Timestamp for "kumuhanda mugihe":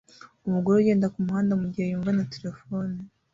1.13-1.87